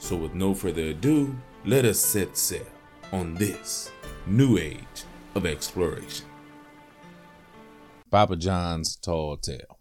[0.00, 2.66] So, with no further ado, let us set sail
[3.12, 3.92] on this
[4.26, 5.04] new age
[5.34, 6.26] of exploration.
[8.10, 9.78] Papa John's Tall Tale.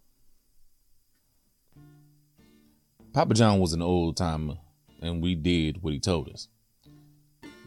[3.13, 4.58] Papa John was an old timer,
[5.02, 6.49] and we did what he told us.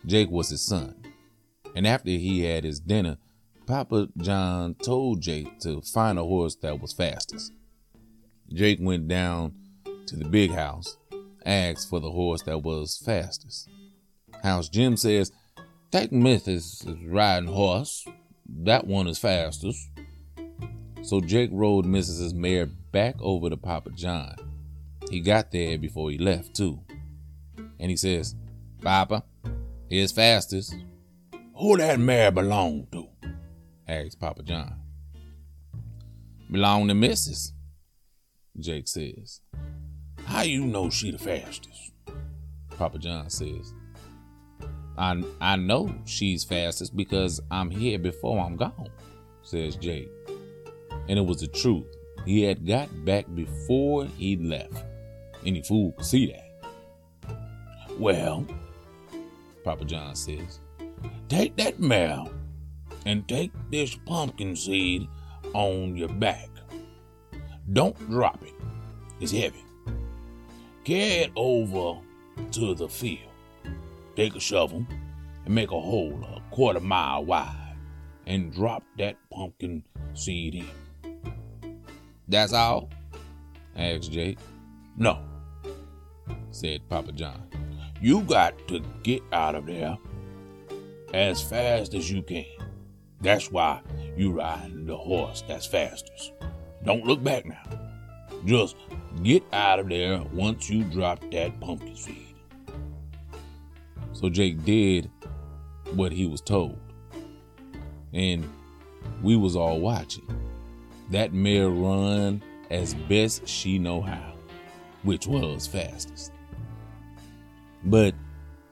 [0.07, 1.03] Jake was his son,
[1.75, 3.17] and after he had his dinner,
[3.67, 7.51] Papa John told Jake to find a horse that was fastest.
[8.53, 9.55] Jake went down
[10.07, 10.99] to the big house,
[11.47, 13.69] asked for the horse that was fastest.
[14.43, 15.33] House Jim says,
[15.91, 18.07] Take Myth is riding horse.
[18.49, 19.91] That one is fastest.
[21.03, 24.37] So Jake rode Mrs.'s mare back over to Papa John.
[25.11, 26.81] He got there before he left, too.
[27.79, 28.37] And he says,
[28.81, 29.25] Papa,
[29.89, 30.75] here's fastest.
[31.57, 33.09] Who that mare belong to?
[33.87, 34.77] asked Papa John.
[36.51, 37.53] Belong to Mrs.
[38.59, 39.41] Jake says.
[40.33, 41.93] How you know she the fastest?
[42.71, 43.75] Papa John says.
[44.97, 48.89] I I know she's fastest because I'm here before I'm gone,
[49.43, 50.09] says Jake.
[51.11, 51.85] And it was the truth.
[52.25, 54.83] He had got back before he left.
[55.45, 57.37] Any fool could see that.
[57.99, 58.47] Well,
[59.65, 60.61] Papa John says,
[61.29, 62.25] take that mare
[63.05, 65.07] and take this pumpkin seed
[65.53, 66.49] on your back.
[67.75, 68.55] Don't drop it.
[69.21, 69.63] It's heavy.
[70.85, 72.01] It over
[72.53, 73.31] to the field.
[74.17, 74.85] Take a shovel
[75.45, 77.77] and make a hole a quarter mile wide
[78.27, 81.83] and drop that pumpkin seed in.
[82.29, 82.89] That's all?
[83.77, 84.39] asked Jake.
[84.97, 85.19] No,
[86.51, 87.49] said Papa John.
[88.01, 89.97] You got to get out of there
[91.15, 92.45] as fast as you can.
[93.21, 93.81] That's why
[94.17, 96.33] you ride the horse that's fastest.
[96.85, 97.63] Don't look back now.
[98.45, 98.77] Just
[99.23, 102.35] get out of there once you drop that pumpkin seed.
[104.13, 105.11] So Jake did
[105.95, 106.79] what he was told.
[108.13, 108.49] And
[109.23, 110.27] we was all watching.
[111.11, 114.35] That mare run as best she know how,
[115.03, 116.33] which was fastest.
[117.85, 118.15] But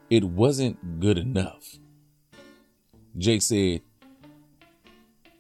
[0.09, 1.79] it wasn't good enough.
[3.19, 3.83] Jake said,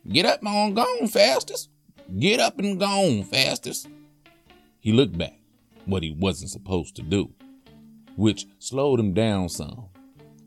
[0.09, 1.71] Get up and gone fastest.
[2.19, 3.89] Get up and gone fastest.
[4.81, 5.39] He looked back,
[5.85, 7.35] what he wasn't supposed to do,
[8.17, 9.89] which slowed him down some,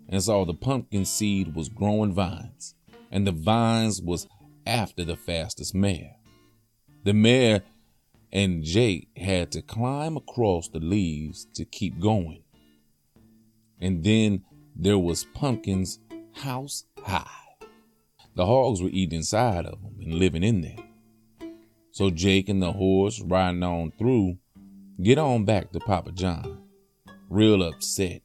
[0.09, 2.75] and saw the pumpkin seed was growing vines,
[3.11, 4.27] and the vines was
[4.65, 6.15] after the fastest mare.
[7.03, 7.61] The mare
[8.31, 12.43] and Jake had to climb across the leaves to keep going.
[13.79, 14.43] And then
[14.75, 15.99] there was Pumpkin's
[16.33, 17.27] house high.
[18.35, 20.92] The hogs were eating inside of them and living in there.
[21.93, 24.37] So Jake and the horse riding on through
[25.03, 26.63] get on back to Papa John.
[27.29, 28.23] Real upset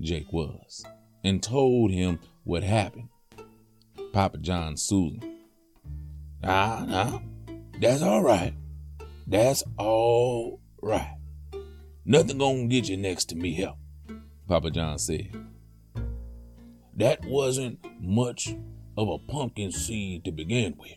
[0.00, 0.82] Jake was
[1.22, 3.10] and told him what happened.
[4.14, 5.34] Papa John soothed him.
[6.42, 7.20] Nah, nah,
[7.78, 8.54] that's all right.
[9.26, 11.18] That's all right.
[12.06, 13.76] Nothing gonna get you next to me help,
[14.48, 15.30] Papa John said.
[16.96, 18.56] That wasn't much
[18.96, 20.96] of a pumpkin seed to begin with.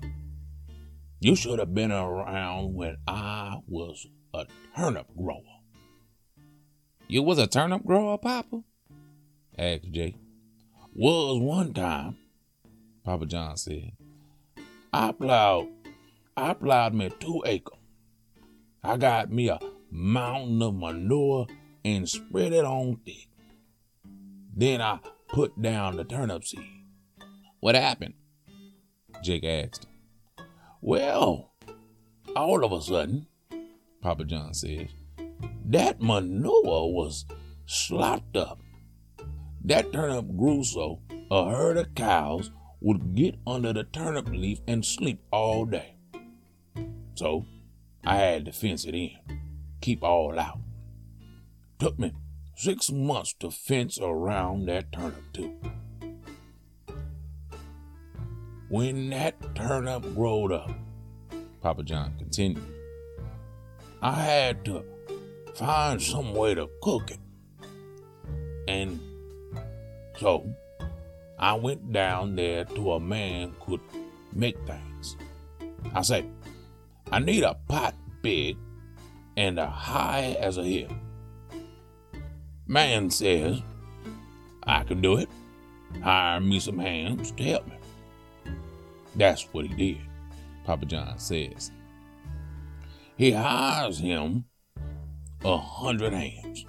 [1.20, 4.46] You should have been around when I was a
[4.76, 5.42] turnip grower.
[7.08, 8.64] You was a turnip grower, Papa?
[9.58, 10.18] asked Jake.
[10.94, 12.18] Was one time,
[13.04, 13.92] Papa John said.
[14.94, 15.68] I plowed,
[16.36, 17.80] I plowed me two acres.
[18.84, 19.60] I got me a
[19.90, 21.48] mountain of manure
[21.84, 23.28] and spread it on thick.
[24.56, 26.62] Then I put down the turnip seed.
[27.62, 28.14] What happened?
[29.24, 29.88] Jake asked.
[30.88, 31.52] Well,
[32.36, 33.26] all of a sudden,
[34.04, 34.90] Papa John said,
[35.66, 37.26] that manure was
[37.66, 38.60] slopped up.
[39.64, 41.02] That turnip grew so
[41.32, 42.52] a herd of cows
[42.82, 45.96] would get under the turnip leaf and sleep all day.
[47.16, 47.48] So
[48.06, 49.10] I had to fence it in,
[49.82, 50.60] keep all out.
[51.80, 52.14] Took me
[52.58, 55.60] six months to fence around that turnip too.
[58.70, 60.72] When that turnip growed up,
[61.62, 62.64] Papa John continued,
[64.02, 64.84] I had to
[65.54, 67.20] find some way to cook it.
[68.68, 69.00] And
[70.20, 70.50] so
[71.38, 73.82] I went down there to a man could
[74.34, 75.16] make things.
[75.94, 76.28] I said,
[77.12, 78.58] I need a pot big
[79.38, 80.90] and a high as a hill.
[82.68, 83.62] Man says,
[84.64, 85.30] I can do it.
[86.02, 87.78] Hire me some hands to help me.
[89.16, 90.02] That's what he did,
[90.66, 91.72] Papa John says.
[93.18, 94.46] He hires him
[95.44, 96.66] a hundred hands.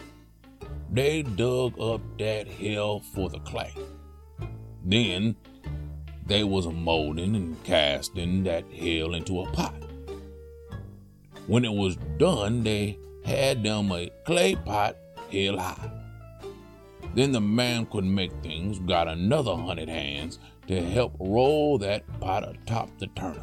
[0.91, 3.73] They dug up that hill for the clay.
[4.85, 5.35] Then
[6.27, 9.75] they was molding and casting that hill into a pot.
[11.49, 14.97] When it was done, they had them a clay pot
[15.29, 15.91] hill high.
[17.15, 22.49] Then the man could make things got another hundred hands to help roll that pot
[22.49, 23.43] atop the turnip.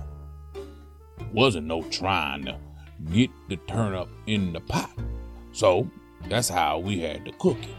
[1.32, 2.58] Wasn't no trying to
[3.12, 4.92] get the turnip in the pot.
[5.52, 5.90] So
[6.30, 7.76] that's how we had to cook it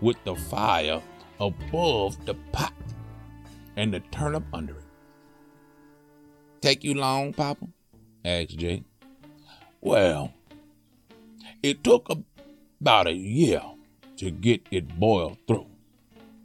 [0.00, 1.00] with the fire
[1.40, 2.72] above the pot
[3.76, 4.84] and the turnip under it.
[6.60, 7.66] Take you long, Papa?
[8.24, 8.84] asked Jake.
[9.80, 10.32] Well,
[11.62, 12.08] it took
[12.80, 13.62] about a year
[14.16, 15.66] to get it boiled through,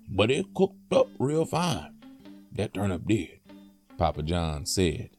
[0.10, 1.96] but it cooked up real fine.
[2.57, 3.39] That turnip did,
[4.00, 5.12] Papa John said.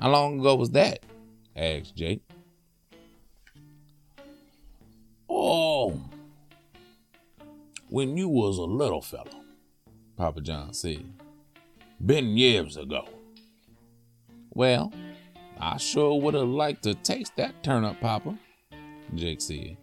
[0.00, 1.04] How long ago was that?
[1.54, 2.22] asked Jake.
[5.28, 6.00] Oh,
[7.88, 9.44] when you was a little fellow,
[10.16, 11.04] Papa John said.
[12.04, 13.08] Been years ago.
[14.52, 14.92] Well,
[15.60, 18.36] I sure would have liked to taste that turnip, Papa,
[19.14, 19.76] Jake said.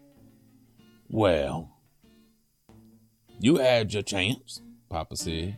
[1.08, 1.70] Well,
[3.40, 5.56] you had your chance, Papa said.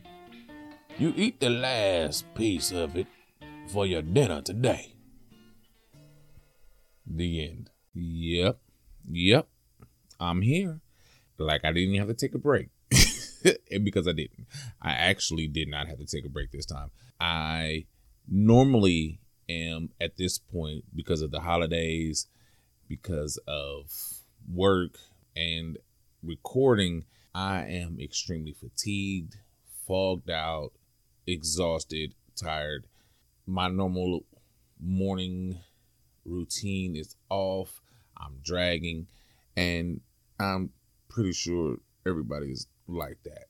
[1.00, 3.08] You eat the last piece of it
[3.70, 4.96] for your dinner today.
[7.08, 7.70] The end.
[7.94, 8.60] Yep.
[9.10, 9.48] Yep.
[10.20, 10.82] I'm here.
[11.38, 12.68] Like I didn't have to take a break.
[13.82, 14.46] because I didn't.
[14.82, 16.92] I actually did not have to take a break this time.
[17.18, 17.86] I
[18.28, 22.28] normally am at this point because of the holidays,
[22.90, 23.90] because of
[24.54, 24.98] work
[25.34, 25.78] and
[26.22, 29.38] recording, I am extremely fatigued,
[29.88, 30.74] fogged out,
[31.32, 32.88] exhausted, tired.
[33.46, 34.26] My normal
[34.80, 35.60] morning
[36.26, 37.82] routine is off.
[38.18, 39.08] I'm dragging,
[39.56, 40.02] and
[40.40, 40.72] I'm
[41.10, 43.46] pretty sure everybody's like that,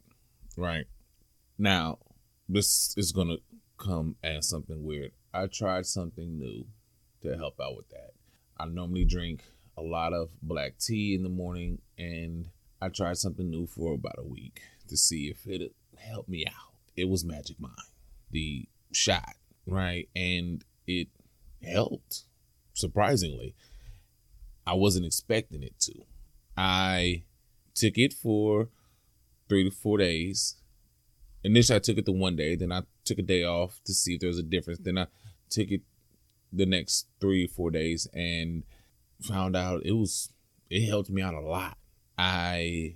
[0.58, 0.86] right?
[1.58, 2.00] Now,
[2.48, 3.38] this is gonna
[3.78, 5.12] come as something weird.
[5.34, 6.66] I tried something new
[7.22, 8.12] to help out with that.
[8.58, 9.44] I normally drink
[9.78, 12.50] a lot of black tea in the morning, and
[12.82, 16.69] I tried something new for about a week to see if it helped me out.
[17.00, 17.76] It was Magic Mind,
[18.32, 19.36] the shot,
[19.66, 20.10] right?
[20.16, 21.08] And it
[21.64, 22.26] helped,
[22.74, 23.56] surprisingly.
[24.68, 25.94] I wasn't expecting it to.
[26.58, 27.24] I
[27.74, 28.70] took it for
[29.48, 30.58] three to four days.
[31.44, 34.16] Initially, I took it the one day, then I took a day off to see
[34.16, 34.80] if there was a difference.
[34.80, 35.08] Then I
[35.50, 35.82] took it
[36.52, 38.64] the next three or four days and
[39.22, 40.32] found out it was
[40.70, 41.78] it helped me out a lot.
[42.18, 42.96] I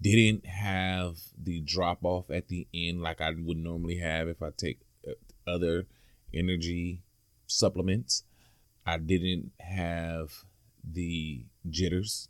[0.00, 4.50] didn't have the drop off at the end like I would normally have if I
[4.56, 5.12] take uh,
[5.46, 5.86] other
[6.32, 7.02] energy
[7.46, 8.24] supplements.
[8.86, 10.44] I didn't have
[10.84, 12.28] the jitters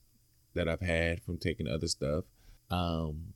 [0.54, 2.24] that I've had from taking other stuff.
[2.70, 3.34] Um,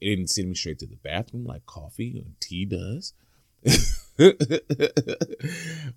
[0.00, 3.12] it didn't send me straight to the bathroom like coffee or tea does,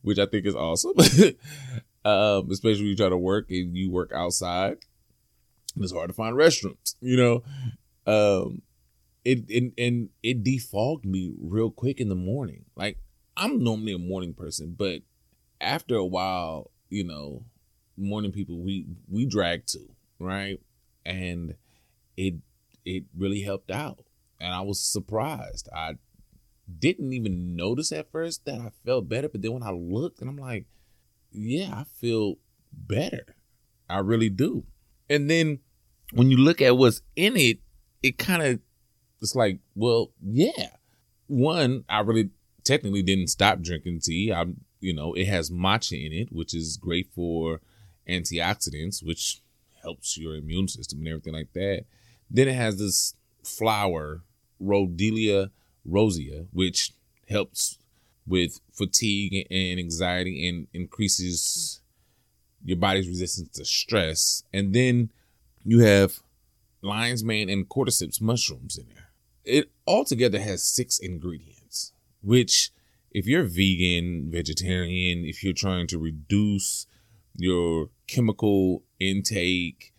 [0.01, 0.93] which I think is awesome.
[2.05, 4.77] um, especially when you try to work and you work outside.
[5.77, 7.43] It's hard to find restrooms, you know.
[8.05, 8.61] Um,
[9.23, 12.65] it and and it defogged me real quick in the morning.
[12.75, 12.97] Like
[13.37, 15.01] I'm normally a morning person, but
[15.59, 17.45] after a while, you know,
[17.97, 19.79] morning people we we drag to
[20.19, 20.59] right,
[21.05, 21.55] and
[22.17, 22.35] it
[22.85, 24.05] it really helped out,
[24.39, 25.69] and I was surprised.
[25.75, 25.95] I
[26.79, 30.29] didn't even notice at first that I felt better, but then when I looked, and
[30.29, 30.65] I'm like,
[31.31, 32.35] yeah, I feel
[32.71, 33.35] better.
[33.89, 34.63] I really do.
[35.11, 35.59] And then
[36.13, 37.59] when you look at what's in it,
[38.01, 38.59] it kind of
[39.21, 40.69] it's like, well, yeah.
[41.27, 42.29] One, I really
[42.63, 44.33] technically didn't stop drinking tea.
[44.33, 44.45] I,
[44.79, 47.61] you know, it has matcha in it, which is great for
[48.09, 49.41] antioxidants, which
[49.83, 51.85] helps your immune system and everything like that.
[52.29, 54.21] Then it has this flower,
[54.61, 55.51] Rhodiola
[55.85, 56.91] rosea, which
[57.29, 57.77] helps
[58.27, 61.80] with fatigue and anxiety and increases
[62.63, 64.43] your body's resistance to stress.
[64.53, 65.11] And then
[65.63, 66.19] you have
[66.81, 69.09] lion's mane and cordyceps mushrooms in there.
[69.43, 72.71] It altogether has six ingredients, which
[73.11, 76.87] if you're vegan, vegetarian, if you're trying to reduce
[77.35, 79.93] your chemical intake,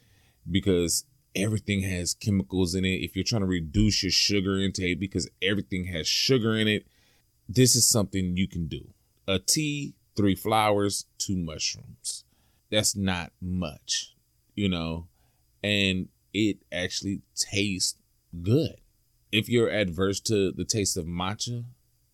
[0.50, 1.04] because
[1.35, 3.02] everything has chemicals in it.
[3.02, 6.87] If you're trying to reduce your sugar intake because everything has sugar in it,
[7.49, 8.92] this is something you can do.
[9.26, 12.25] A tea, three flowers, two mushrooms.
[12.73, 14.14] That's not much,
[14.55, 15.07] you know,
[15.62, 17.99] and it actually tastes
[18.43, 18.76] good.
[19.31, 21.64] If you're adverse to the taste of matcha,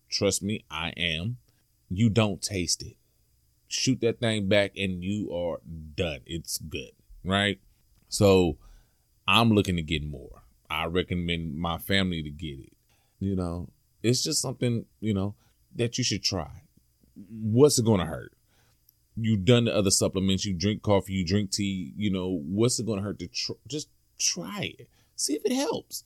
[0.09, 1.37] trust me, I am.
[1.89, 2.97] You don't taste it.
[3.69, 5.59] Shoot that thing back and you are
[5.95, 6.19] done.
[6.25, 6.91] It's good,
[7.23, 7.59] right?
[8.09, 8.57] So
[9.29, 10.43] I'm looking to get more.
[10.69, 12.73] I recommend my family to get it.
[13.21, 13.69] You know,
[14.03, 15.35] it's just something, you know,
[15.73, 16.63] that you should try.
[17.29, 18.33] What's it going to hurt?
[19.21, 20.45] You've done the other supplements.
[20.45, 21.93] You drink coffee, you drink tea.
[21.95, 24.87] You know, what's it going to hurt to tr- just try it?
[25.15, 26.03] See if it helps.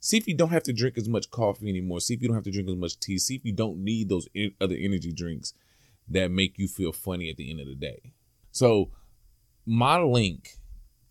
[0.00, 2.00] See if you don't have to drink as much coffee anymore.
[2.00, 3.18] See if you don't have to drink as much tea.
[3.18, 4.28] See if you don't need those
[4.60, 5.54] other energy drinks
[6.08, 8.12] that make you feel funny at the end of the day.
[8.50, 8.90] So,
[9.66, 10.58] my link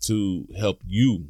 [0.02, 1.28] to help you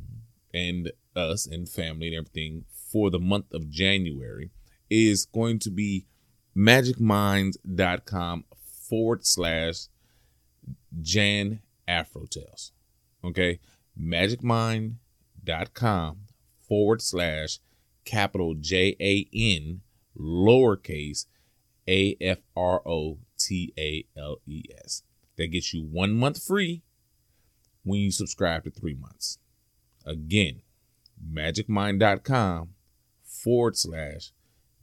[0.54, 4.52] and us and family and everything for the month of January
[4.90, 6.06] is going to be
[6.56, 8.46] magicminds.com
[8.90, 9.88] forward slash
[11.02, 12.72] Jan Afrotales.
[13.24, 13.60] Okay.
[14.00, 16.18] Magicmind.com
[16.68, 17.60] forward slash
[18.06, 19.82] capital J A N
[20.18, 21.26] lowercase
[21.88, 25.04] A F R O T A L E S.
[25.38, 26.82] That gets you one month free
[27.84, 29.38] when you subscribe to three months.
[30.06, 30.62] Again,
[31.32, 32.70] magicmind.com
[33.24, 34.32] forward slash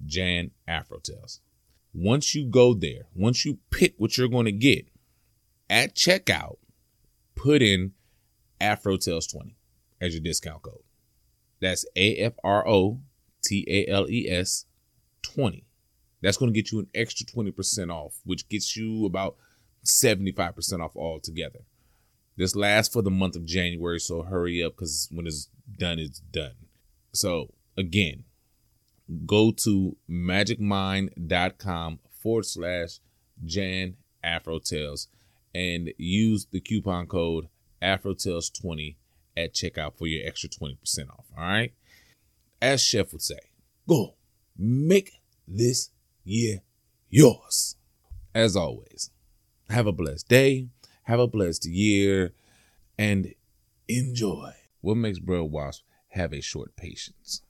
[0.05, 1.41] Jan Afrotales.
[1.93, 4.89] Once you go there, once you pick what you're going to get
[5.71, 6.57] at checkout,
[7.35, 7.93] put in
[8.61, 9.55] Afrotales20
[10.01, 10.83] as your discount code.
[11.61, 13.01] That's A F R O
[13.43, 14.67] T A L E S
[15.23, 15.65] 20.
[16.21, 19.37] That's going to get you an extra 20% off, which gets you about
[19.87, 21.61] 75% off altogether.
[22.37, 25.49] This lasts for the month of January, so hurry up because when it's
[25.79, 26.55] done, it's done.
[27.13, 28.25] So, again,
[29.27, 32.99] go to magicmind.com forward slash
[33.45, 35.07] Jan Afrotales
[35.55, 37.49] and use the coupon code
[37.83, 38.97] Afrotales20
[39.37, 40.77] at checkout for your extra 20%
[41.11, 41.27] off.
[41.37, 41.73] All right.
[42.61, 43.39] As Chef would say,
[43.89, 44.15] go
[44.57, 45.13] make
[45.49, 45.91] this
[46.25, 46.61] year
[47.09, 47.77] yours.
[48.35, 49.11] As always,
[49.71, 50.69] have a blessed day,
[51.05, 52.33] have a blessed year,
[52.99, 53.35] and
[53.89, 54.53] enjoy.
[54.83, 57.43] What makes Bro Wasp have a short patience?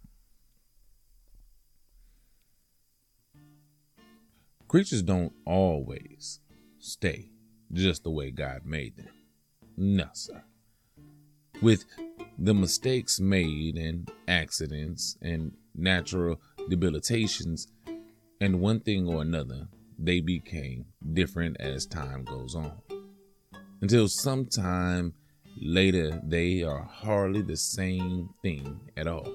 [4.68, 6.38] Creatures don't always
[6.78, 7.30] stay
[7.72, 9.08] just the way God made them.
[9.76, 10.42] No, sir.
[11.62, 11.84] With
[12.38, 17.68] the mistakes made and accidents and natural debilitations
[18.40, 22.72] and one thing or another they became different as time goes on.
[23.82, 25.12] Until sometime
[25.60, 29.34] later they are hardly the same thing at all.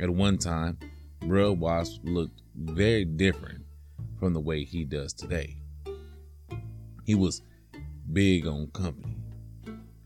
[0.00, 0.78] At one time
[1.20, 3.64] Bro Wasp looked very different
[4.18, 5.56] from the way he does today
[7.06, 7.40] he was
[8.12, 9.16] big on company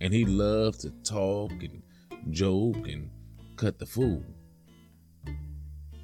[0.02, 1.82] and he loved to talk and
[2.30, 3.10] joke and
[3.56, 4.22] cut the fool.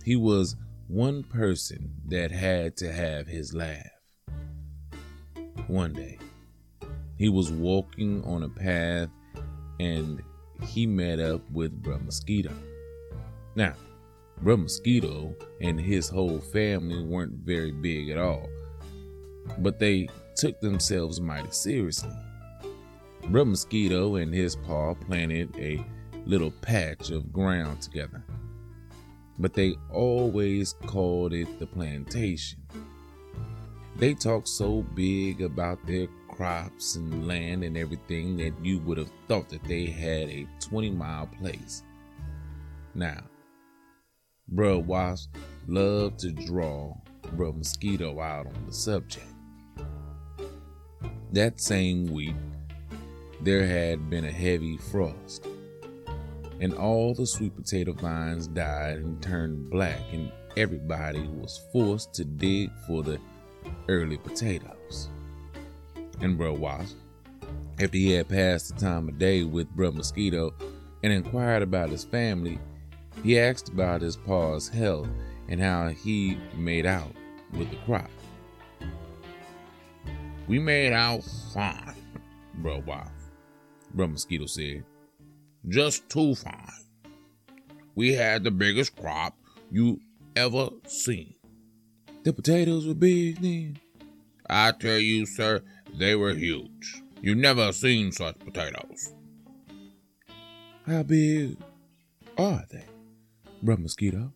[0.02, 0.56] He was
[0.88, 3.90] one person that had to have his laugh.
[5.66, 6.18] One day,
[7.16, 9.10] he was walking on a path
[9.78, 10.22] and
[10.62, 12.52] he met up with Bruh Mosquito.
[13.54, 13.74] Now,
[14.42, 18.48] Bruh Mosquito and his whole family weren't very big at all,
[19.58, 22.12] but they took themselves mighty seriously.
[23.28, 25.84] Bro Mosquito and his paw planted a
[26.26, 28.22] little patch of ground together,
[29.38, 32.60] but they always called it the plantation.
[33.96, 39.10] They talked so big about their crops and land and everything that you would have
[39.26, 41.82] thought that they had a 20 mile place.
[42.94, 43.22] Now,
[44.48, 45.34] Bro Wasp
[45.66, 46.94] loved to draw
[47.32, 49.26] Bro Mosquito out on the subject.
[51.33, 52.37] That same week,
[53.40, 55.47] there had been a heavy frost,
[56.61, 62.25] and all the sweet potato vines died and turned black, and everybody was forced to
[62.25, 63.18] dig for the
[63.88, 65.09] early potatoes.
[66.21, 66.97] And Bro Wasp,
[67.80, 70.54] after he had passed the time of day with Bro Mosquito
[71.02, 72.59] and inquired about his family,
[73.23, 75.09] he asked about his paw's health
[75.49, 77.12] and how he made out
[77.52, 78.11] with the crop.
[80.48, 81.96] We made out fine,
[82.54, 83.10] Bro Wasp.
[83.92, 84.84] Bro Mosquito said.
[85.68, 86.70] Just too fine.
[87.96, 89.36] We had the biggest crop
[89.70, 90.00] you
[90.36, 91.34] ever seen.
[92.22, 93.78] The potatoes were big then.
[94.48, 95.62] I tell you, sir,
[95.92, 97.02] they were huge.
[97.20, 99.14] You never seen such potatoes.
[100.86, 101.56] How big
[102.38, 102.84] are they?
[103.64, 104.32] Bruh Mosquito.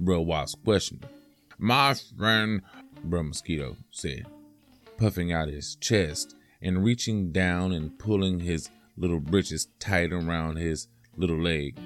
[0.00, 1.06] Bruh Wasp questioned.
[1.58, 2.62] My friend,
[3.06, 4.26] Bruh Mosquito said,
[5.02, 10.86] puffing out his chest and reaching down and pulling his little breeches tight around his
[11.16, 11.76] little leg.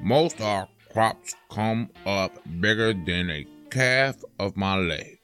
[0.00, 5.18] Most our crops come up bigger than a calf of my leg.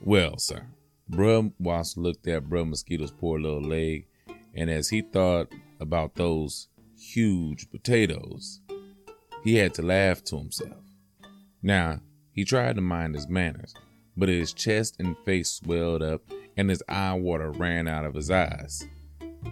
[0.00, 0.64] Well, sir,
[1.10, 4.06] Bruh Wasp looked at Bruh Mosquito's poor little leg,
[4.54, 6.68] and as he thought about those
[6.98, 8.62] huge potatoes,
[9.44, 10.82] he had to laugh to himself.
[11.62, 12.00] Now,
[12.32, 13.74] he tried to mind his manners,
[14.18, 16.20] but his chest and face swelled up
[16.56, 18.86] and his eye water ran out of his eyes.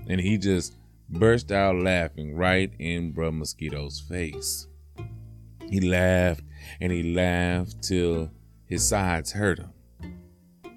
[0.08, 0.74] And he just
[1.08, 4.66] burst out laughing right in Bruh Mosquito's face.
[5.70, 6.42] He laughed
[6.80, 8.32] and he laughed till
[8.66, 9.72] his sides hurt him.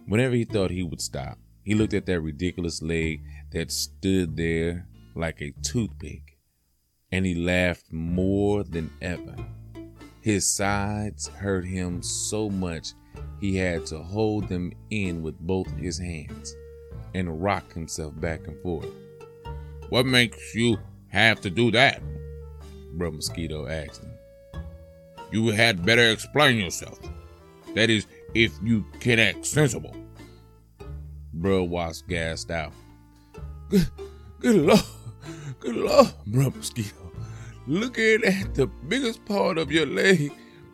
[0.05, 4.88] Whenever he thought he would stop, he looked at that ridiculous leg that stood there
[5.15, 6.38] like a toothpick,
[7.12, 9.36] and he laughed more than ever.
[10.22, 12.93] His sides hurt him so much
[13.39, 16.55] he had to hold them in with both his hands
[17.13, 18.89] and rock himself back and forth.
[19.89, 22.01] What makes you have to do that?
[22.95, 24.11] Bruh Mosquito asked him.
[25.31, 26.99] You had better explain yourself.
[27.75, 29.95] That is, if you can act sensible.
[31.37, 32.73] Bruh Wasp gasped out.
[33.69, 33.87] Good,
[34.39, 34.81] good Lord,
[35.59, 36.95] good Lord, Bruh Mosquito.
[37.67, 40.31] Looking at the biggest part of your leg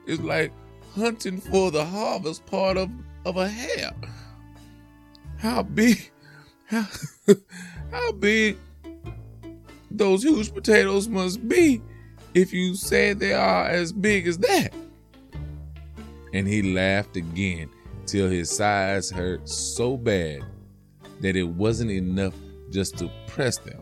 [0.08, 0.54] is like
[0.96, 2.90] hunting for the harvest part of,
[3.26, 3.94] of a hare.
[5.38, 6.12] How big,
[6.66, 6.88] how,
[7.92, 8.58] how big
[9.92, 11.82] those huge potatoes must be
[12.34, 14.74] if you say they are as big as that.
[16.34, 17.70] And he laughed again
[18.06, 20.44] till his sides hurt so bad
[21.22, 22.34] that it wasn't enough
[22.72, 23.82] just to press them.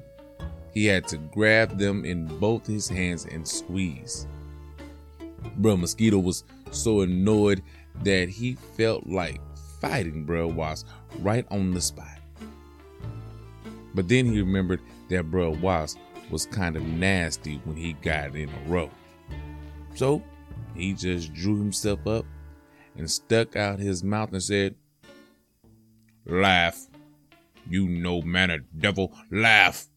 [0.73, 4.27] He had to grab them in both his hands and squeeze.
[5.59, 7.61] Bruh Mosquito was so annoyed
[8.03, 9.41] that he felt like
[9.79, 10.87] fighting Bruh Wasp
[11.19, 12.19] right on the spot.
[13.93, 15.97] But then he remembered that Bruh Wasp
[16.29, 18.89] was kind of nasty when he got in a row.
[19.95, 20.23] So
[20.75, 22.25] he just drew himself up
[22.97, 24.75] and stuck out his mouth and said,
[26.25, 26.87] Laugh,
[27.69, 29.87] you no mannered devil, laugh.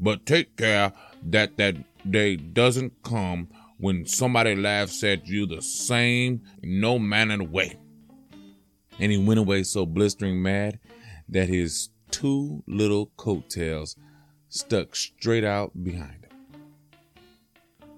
[0.00, 0.92] But take care
[1.30, 1.76] that that
[2.10, 3.48] day doesn't come
[3.82, 7.76] when somebody laughs at you the same no mannered way.
[9.00, 10.78] And he went away so blistering mad
[11.28, 13.96] that his two little coattails
[14.48, 16.62] stuck straight out behind him.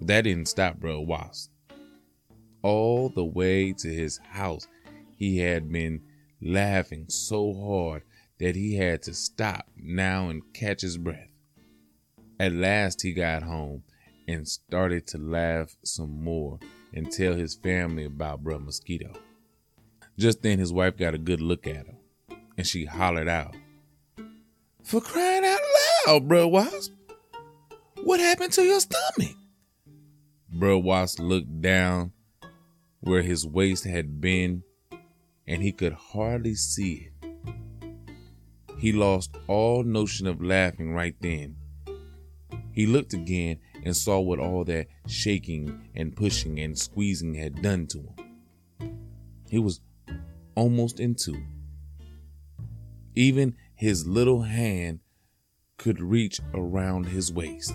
[0.01, 1.51] That didn't stop Bruh Wasp.
[2.63, 4.67] All the way to his house,
[5.19, 6.01] he had been
[6.41, 8.05] laughing so hard
[8.39, 11.29] that he had to stop now and catch his breath.
[12.41, 13.83] At last, he got home
[14.27, 16.59] and started to laugh some more
[16.93, 19.13] and tell his family about Bruh Mosquito.
[20.19, 21.97] Just then, his wife got a good look at him
[22.57, 23.55] and she hollered out,
[24.83, 25.61] For crying out
[26.07, 26.93] loud, Bruh Wasp,
[28.03, 29.37] what happened to your stomach?
[30.55, 32.13] Bruh Wasp looked down
[33.01, 34.63] where his waist had been
[35.47, 37.31] and he could hardly see it.
[38.79, 41.57] He lost all notion of laughing right then.
[42.73, 47.87] He looked again and saw what all that shaking and pushing and squeezing had done
[47.89, 48.99] to him.
[49.49, 49.81] He was
[50.55, 51.43] almost in two.
[53.15, 55.01] Even his little hand
[55.77, 57.75] could reach around his waist.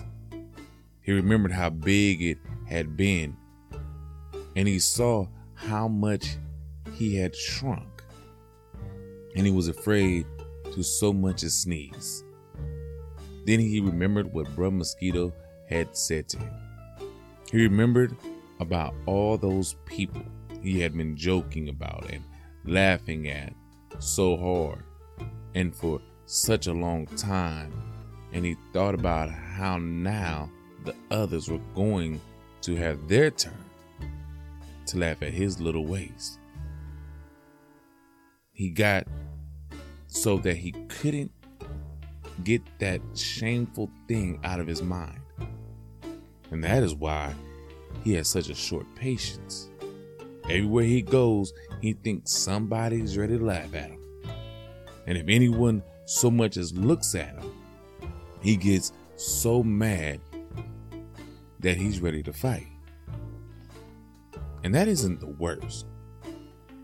[1.00, 3.36] He remembered how big it had been,
[4.56, 6.36] and he saw how much
[6.94, 8.02] he had shrunk.
[9.36, 10.26] And he was afraid
[10.72, 12.24] to so much as sneeze.
[13.46, 15.32] Then he remembered what Bruh Mosquito
[15.70, 16.52] had said to him.
[17.50, 18.14] He remembered
[18.58, 20.22] about all those people
[20.62, 22.22] he had been joking about and
[22.64, 23.54] laughing at
[23.98, 24.84] so hard
[25.54, 27.72] and for such a long time.
[28.32, 30.50] And he thought about how now
[30.84, 32.20] the others were going
[32.62, 33.64] to have their turn
[34.86, 36.38] to laugh at his little ways.
[38.52, 39.06] He got
[40.06, 41.32] so that he couldn't
[42.44, 45.20] get that shameful thing out of his mind.
[46.50, 47.34] And that is why
[48.04, 49.70] he has such a short patience.
[50.44, 54.00] Everywhere he goes, he thinks somebody's ready to laugh at him.
[55.06, 57.52] And if anyone so much as looks at him,
[58.42, 60.20] he gets so mad
[61.60, 62.66] that he's ready to fight.
[64.64, 65.86] And that isn't the worst.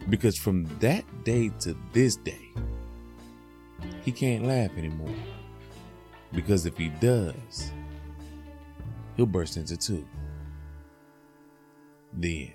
[0.08, 2.52] Because from that day to this day,
[4.02, 5.14] he can't laugh anymore.
[6.32, 7.72] Because if he does,
[9.16, 10.06] he'll burst into two.
[12.12, 12.52] The end.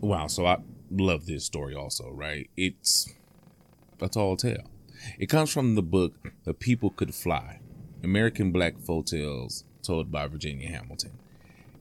[0.00, 0.58] Wow, so I
[0.90, 2.50] love this story also, right?
[2.56, 3.08] It's
[4.00, 4.70] a tall tale.
[5.18, 7.60] It comes from the book The People Could Fly
[8.02, 11.12] American Black Folk Tales told by Virginia Hamilton.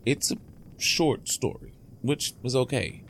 [0.06, 0.38] It's a
[0.78, 3.04] short story, which is okay.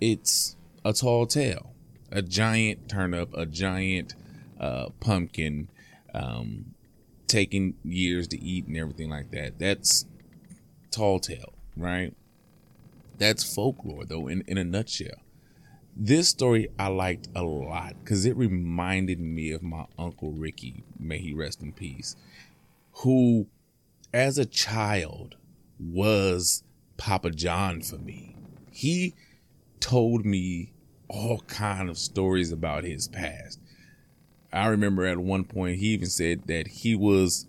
[0.00, 1.74] It's a tall tale.
[2.10, 4.14] A giant turnip, a giant
[4.58, 5.68] uh, pumpkin,
[6.12, 6.74] um,
[7.26, 9.58] taking years to eat and everything like that.
[9.58, 10.06] That's
[10.90, 12.14] tall tale, right?
[13.18, 15.18] That's folklore, though, in, in a nutshell.
[15.96, 21.18] This story I liked a lot because it reminded me of my Uncle Ricky, may
[21.18, 22.16] he rest in peace,
[22.92, 23.46] who,
[24.12, 25.36] as a child,
[25.78, 26.64] was
[26.96, 28.36] Papa John for me.
[28.72, 29.14] He
[29.78, 30.72] told me
[31.08, 33.60] all kind of stories about his past.
[34.54, 37.48] I remember at one point he even said that he was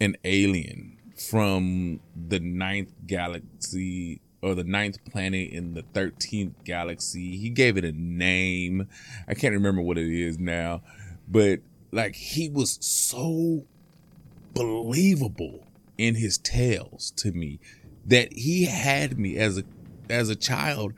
[0.00, 0.96] an alien
[1.30, 7.36] from the ninth galaxy or the ninth planet in the 13th galaxy.
[7.36, 8.88] He gave it a name.
[9.28, 10.82] I can't remember what it is now,
[11.28, 11.60] but
[11.92, 13.66] like he was so
[14.54, 15.66] believable
[15.98, 17.60] in his tales to me
[18.06, 19.64] that he had me as a
[20.08, 20.94] as a child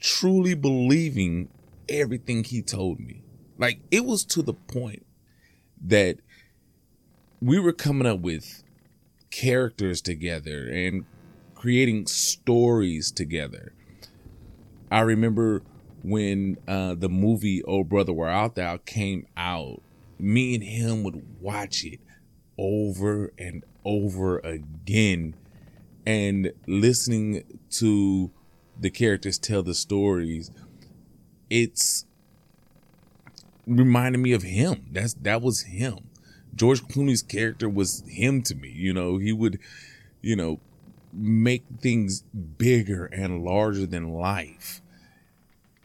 [0.00, 1.48] truly believing
[1.88, 3.22] everything he told me.
[3.60, 5.04] Like it was to the point
[5.86, 6.16] that
[7.42, 8.64] we were coming up with
[9.30, 11.04] characters together and
[11.54, 13.74] creating stories together.
[14.90, 15.62] I remember
[16.02, 19.82] when uh, the movie "Oh Brother Where Art Thou" came out.
[20.18, 22.00] Me and him would watch it
[22.56, 25.34] over and over again,
[26.06, 28.30] and listening to
[28.78, 30.50] the characters tell the stories.
[31.50, 32.06] It's
[33.66, 34.86] reminded me of him.
[34.90, 36.10] That's that was him.
[36.54, 38.70] George Clooney's character was him to me.
[38.70, 39.58] You know, he would,
[40.20, 40.60] you know,
[41.12, 44.80] make things bigger and larger than life.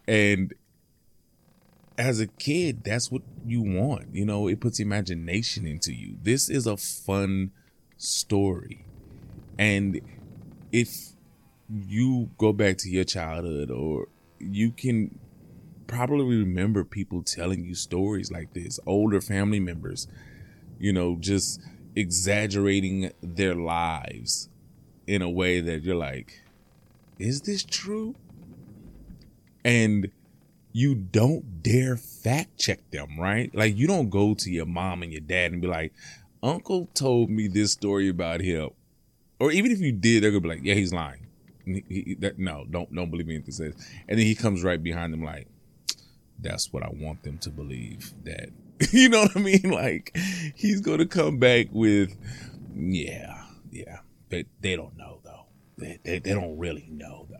[0.08, 0.54] And
[1.98, 4.14] as a kid, that's what you want.
[4.14, 6.18] You know, it puts imagination into you.
[6.22, 7.52] This is a fun
[7.98, 8.86] story.
[9.58, 10.02] And
[10.72, 11.14] if
[11.70, 14.08] you go back to your childhood or
[14.40, 15.18] you can
[15.88, 20.08] probably remember people telling you stories like this, older family members,
[20.80, 21.62] you know, just
[21.96, 24.50] exaggerating their lives
[25.08, 26.42] in a way that you're like,
[27.20, 28.16] is this true?
[29.64, 30.12] And
[30.72, 33.54] you don't dare fact check them, right?
[33.56, 35.94] Like you don't go to your mom and your dad and be like,
[36.44, 38.72] Uncle told me this story about him.
[39.40, 41.28] Or even if you did, they're gonna be like, yeah, he's lying.
[41.66, 43.74] He, he, that, no, don't don't believe anything says.
[44.08, 45.48] And then he comes right behind them like,
[46.40, 48.14] that's what I want them to believe.
[48.24, 48.50] That
[48.92, 49.70] you know what I mean?
[49.70, 50.18] Like
[50.56, 52.16] he's gonna come back with,
[52.76, 55.46] yeah, yeah, but they don't know though.
[55.78, 57.36] They, they, they don't really know though.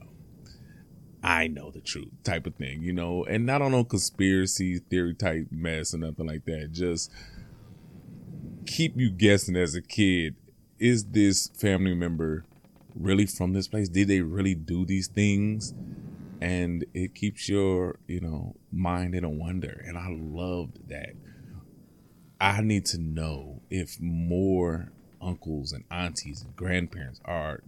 [1.24, 5.16] I know the truth type of thing, you know, and not on no conspiracy theory
[5.16, 6.72] type mess or nothing like that.
[6.72, 7.12] Just
[8.68, 10.36] keep you guessing as a kid.
[10.78, 12.46] Is this family member
[12.94, 13.90] really from this place?
[13.90, 15.74] Did they really do these things?
[16.46, 19.84] And it keeps your, you know, mind in a wonder.
[19.84, 21.16] And I loved that.
[22.40, 27.64] I need to know if more uncles and aunties and grandparents are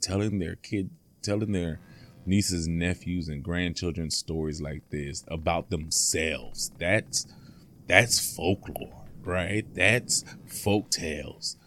[0.00, 0.88] telling their kid,
[1.20, 1.80] telling their
[2.24, 6.72] nieces, nephews, and grandchildren stories like this about themselves.
[6.78, 7.26] That's
[7.86, 9.66] that's folklore, right?
[9.74, 11.58] That's folk tales.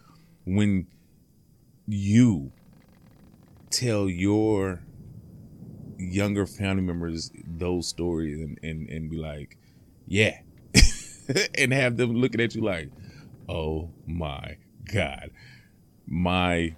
[0.44, 0.88] When
[1.86, 2.50] you
[3.70, 4.82] tell your
[5.98, 9.56] younger family members those stories and, and, and be like,
[10.06, 10.38] yeah.
[11.54, 12.90] and have them looking at you like,
[13.48, 14.56] oh my
[14.92, 15.30] God,
[16.06, 16.74] my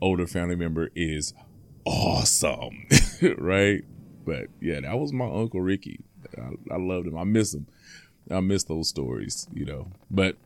[0.00, 1.32] older family member is
[1.84, 2.86] awesome,
[3.38, 3.84] right?
[4.24, 6.00] But yeah, that was my uncle Ricky.
[6.36, 7.16] I, I loved him.
[7.16, 7.66] I miss him.
[8.30, 9.92] I miss those stories, you know.
[10.10, 10.36] But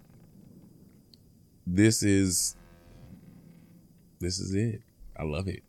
[1.66, 2.56] this is
[4.20, 4.82] this is it.
[5.16, 5.62] I love it.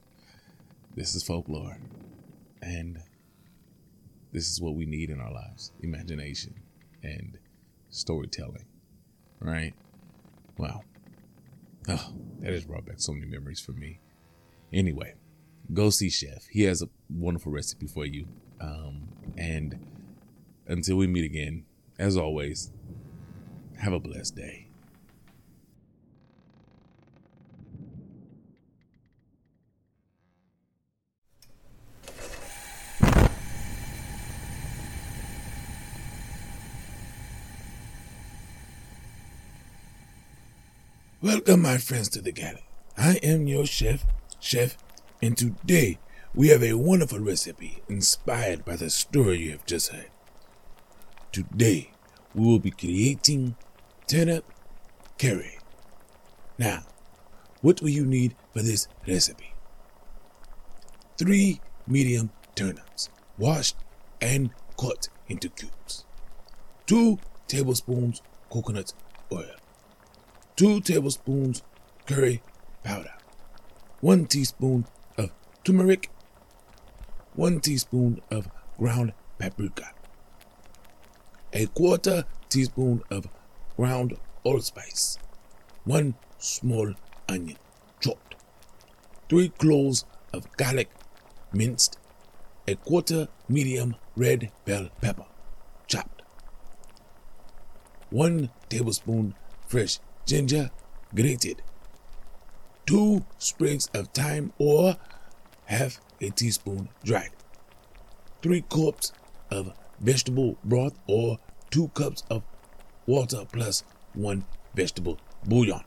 [0.95, 1.77] This is folklore.
[2.61, 2.99] And
[4.31, 6.53] this is what we need in our lives imagination
[7.03, 7.37] and
[7.89, 8.65] storytelling,
[9.39, 9.73] right?
[10.57, 10.81] Wow.
[11.87, 13.99] Oh, that has brought back so many memories for me.
[14.71, 15.15] Anyway,
[15.73, 16.45] go see Chef.
[16.51, 18.27] He has a wonderful recipe for you.
[18.61, 19.79] Um, and
[20.67, 21.65] until we meet again,
[21.97, 22.71] as always,
[23.79, 24.68] have a blessed day.
[41.21, 42.63] Welcome, my friends, to the galley.
[42.97, 44.05] I am your chef,
[44.39, 44.77] Chef,
[45.21, 45.99] and today
[46.34, 50.12] we have a wonderful recipe inspired by the story you have just heard.
[51.34, 51.91] Today
[52.34, 53.58] we will be creating
[54.08, 54.45] turnip
[55.17, 55.60] curry.
[56.58, 56.84] Now,
[57.60, 59.53] what will you need for this recipe?
[61.17, 63.75] Three medium turnips, washed
[64.21, 66.05] and cut into cubes.
[66.86, 68.93] Two tablespoons coconut
[69.34, 69.58] oil.
[70.59, 71.63] Two tablespoons
[72.05, 72.41] curry
[72.83, 73.13] powder.
[74.01, 75.31] One teaspoon of
[75.63, 76.09] turmeric.
[77.33, 79.93] One teaspoon of ground paprika.
[81.53, 83.29] A quarter teaspoon of
[83.77, 85.17] ground allspice.
[85.85, 86.93] One small
[87.29, 87.57] onion,
[88.01, 88.35] chopped.
[89.29, 90.89] Three cloves of garlic,
[91.53, 91.97] minced.
[92.67, 95.27] A quarter medium red bell pepper,
[95.87, 96.21] chopped.
[98.09, 100.69] One tablespoon fresh ginger,
[101.15, 101.63] grated.
[102.85, 104.95] Two sprigs of thyme or
[105.65, 107.31] half a teaspoon dried.
[108.43, 109.11] Three cups
[109.49, 111.39] of vegetable broth or
[111.71, 112.43] two cups of
[113.07, 115.81] water plus one vegetable bouillon.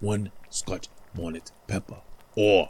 [0.00, 2.02] One scotch bonnet pepper
[2.36, 2.68] or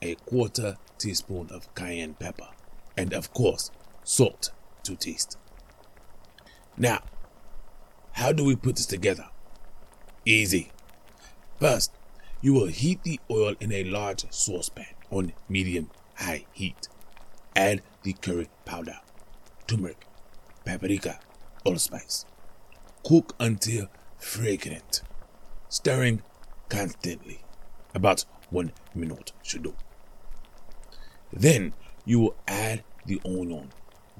[0.00, 2.48] a quarter teaspoon of cayenne pepper.
[2.96, 3.70] And of course,
[4.04, 4.52] salt
[4.84, 5.36] to taste.
[6.78, 7.02] Now,
[8.12, 9.28] how do we put this together?
[10.24, 10.70] Easy.
[11.58, 11.92] First,
[12.42, 16.88] you will heat the oil in a large saucepan on medium high heat.
[17.56, 18.98] Add the curry powder,
[19.66, 20.06] turmeric,
[20.64, 21.18] paprika,
[21.64, 22.26] allspice.
[23.02, 25.02] Cook until fragrant,
[25.68, 26.22] stirring
[26.68, 27.40] constantly.
[27.94, 29.74] About one minute should do.
[31.32, 31.72] Then
[32.04, 33.72] you will add the onion,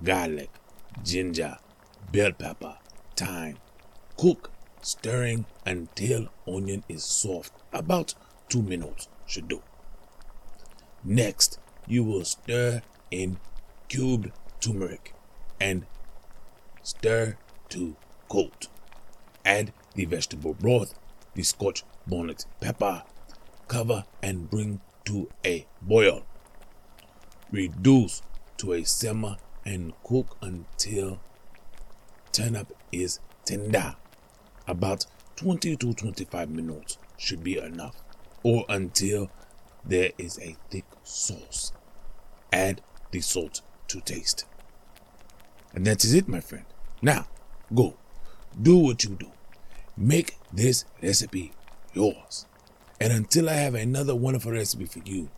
[0.02, 0.50] garlic,
[1.04, 1.58] ginger,
[2.10, 2.76] bell pepper,
[3.16, 3.58] thyme.
[4.16, 4.50] Cook,
[4.82, 7.52] stirring until onion is soft.
[7.72, 8.14] About
[8.48, 9.62] two minutes should do.
[11.04, 13.38] Next, you will stir in
[13.88, 15.14] cubed turmeric
[15.60, 15.86] and
[16.82, 17.36] stir
[17.70, 17.96] to
[18.28, 18.68] coat.
[19.44, 20.94] Add the vegetable broth,
[21.34, 23.02] the scotch bonnet pepper,
[23.68, 26.22] cover and bring to a boil.
[27.50, 28.22] Reduce
[28.58, 31.20] to a simmer and cook until
[32.32, 33.96] turnip is tender.
[34.70, 35.04] About
[35.34, 37.96] 20 to 25 minutes should be enough,
[38.44, 39.28] or until
[39.84, 41.72] there is a thick sauce.
[42.52, 42.80] Add
[43.10, 44.44] the salt to taste.
[45.74, 46.66] And that is it, my friend.
[47.02, 47.26] Now,
[47.74, 47.96] go.
[48.62, 49.32] Do what you do.
[49.96, 51.50] Make this recipe
[51.92, 52.46] yours.
[53.00, 55.30] And until I have another wonderful recipe for you,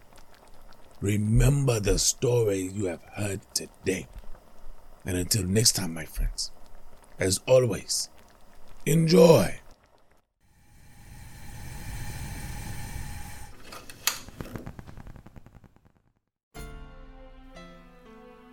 [1.00, 4.08] remember the story you have heard today.
[5.06, 6.50] And until next time, my friends,
[7.18, 8.10] as always,
[8.86, 9.54] enjoy.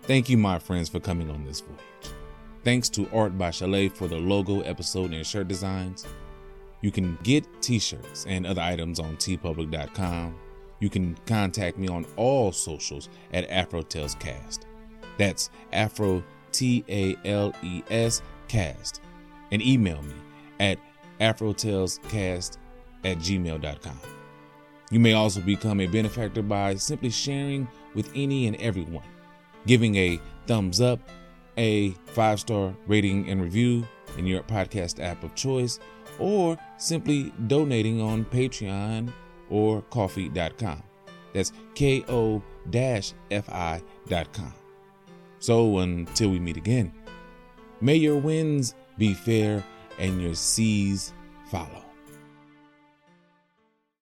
[0.02, 1.78] Thank you, my friends, for coming on this voyage.
[2.64, 6.06] Thanks to Art by Shalaye for the logo, episode, and shirt designs.
[6.82, 10.34] You can get t shirts and other items on teepublic.com.
[10.80, 14.60] You can contact me on all socials at AfroTalesCast.
[15.16, 19.02] That's Afro T A L E S Cast.
[19.50, 20.14] And email me
[20.58, 20.78] at
[21.20, 22.56] AfroTalesCast
[23.04, 24.00] at gmail.com.
[24.90, 29.04] You may also become a benefactor by simply sharing with any and everyone,
[29.66, 31.00] giving a thumbs up,
[31.56, 33.86] a five star rating and review
[34.16, 35.78] in your podcast app of choice
[36.18, 39.12] or simply donating on Patreon
[39.48, 40.82] or ko-fi.com.
[41.32, 44.54] That's ko fi.com.
[45.38, 46.92] So until we meet again,
[47.80, 49.64] may your winds be fair
[49.98, 51.14] and your seas
[51.46, 51.89] follow.